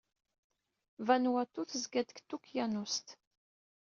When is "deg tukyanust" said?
2.11-3.07